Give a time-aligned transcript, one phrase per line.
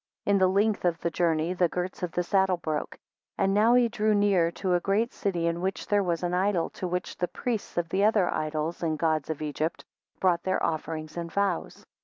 [0.25, 2.95] 5 In the length of the journey the girts of the saddle broke.
[2.95, 3.01] 6
[3.37, 6.71] And now he drew near to a great city, in which there was an idol,
[6.71, 9.85] to which the priests of the other idols and gods of Egypt
[10.19, 11.85] brought their offerings and vows.